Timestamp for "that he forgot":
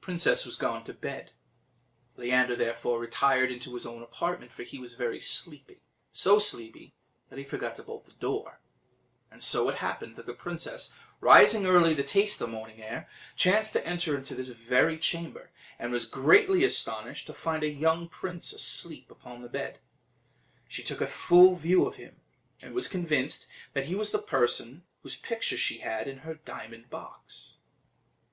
7.30-7.76